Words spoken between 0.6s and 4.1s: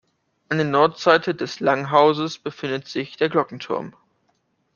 Nordseite des Langhauses befindet sich der Glockenturm.